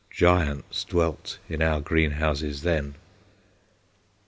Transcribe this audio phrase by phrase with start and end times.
[0.09, 2.95] Giants dwelt in our greenhouses then.